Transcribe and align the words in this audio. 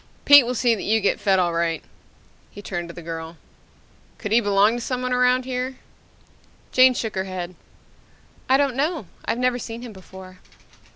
"Pete 0.25 0.47
will 0.47 0.55
see 0.55 0.73
that 0.73 0.81
you 0.81 0.99
get 0.99 1.19
fed 1.19 1.37
all 1.37 1.53
right." 1.53 1.83
He 2.49 2.63
turned 2.63 2.89
to 2.89 2.93
the 2.95 3.03
girl. 3.03 3.37
"Could 4.17 4.31
he 4.31 4.39
belong 4.41 4.73
to 4.77 4.81
someone 4.81 5.13
around 5.13 5.45
here?" 5.45 5.75
Jane 6.71 6.95
shook 6.95 7.13
her 7.13 7.25
head. 7.25 7.53
"I 8.49 8.57
don't 8.57 8.75
know. 8.75 9.05
I've 9.25 9.37
never 9.37 9.59
seen 9.59 9.83
him 9.83 9.93
before." 9.93 10.39